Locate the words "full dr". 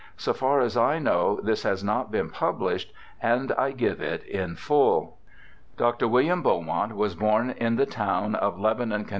4.55-6.07